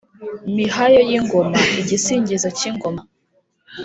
[0.55, 3.01] Mihayo y’ingoma: igisingizo k’ingoma.